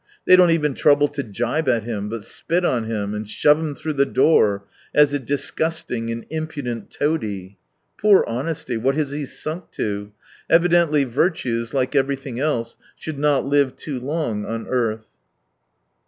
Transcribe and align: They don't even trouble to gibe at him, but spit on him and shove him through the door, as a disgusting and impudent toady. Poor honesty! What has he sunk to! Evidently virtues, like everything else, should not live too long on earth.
They 0.25 0.35
don't 0.35 0.49
even 0.49 0.73
trouble 0.73 1.07
to 1.09 1.21
gibe 1.21 1.69
at 1.69 1.83
him, 1.83 2.09
but 2.09 2.23
spit 2.23 2.65
on 2.65 2.85
him 2.85 3.13
and 3.13 3.29
shove 3.29 3.59
him 3.59 3.75
through 3.75 3.93
the 3.93 4.05
door, 4.07 4.65
as 4.95 5.13
a 5.13 5.19
disgusting 5.19 6.09
and 6.09 6.25
impudent 6.31 6.89
toady. 6.89 7.59
Poor 8.01 8.25
honesty! 8.27 8.77
What 8.77 8.95
has 8.95 9.11
he 9.11 9.27
sunk 9.27 9.69
to! 9.73 10.11
Evidently 10.49 11.03
virtues, 11.03 11.71
like 11.75 11.93
everything 11.95 12.39
else, 12.39 12.79
should 12.95 13.19
not 13.19 13.45
live 13.45 13.75
too 13.75 13.99
long 13.99 14.43
on 14.43 14.65
earth. 14.67 15.11